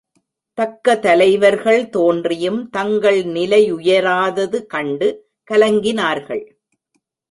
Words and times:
தக்க 0.57 0.95
தலைவர்கள் 0.99 1.89
தோன்றியும் 1.89 2.69
தங்கள் 2.69 3.21
நிலையுயராதது 3.23 4.65
கண்டு 4.65 5.09
கலங்கினார்கள். 5.51 6.45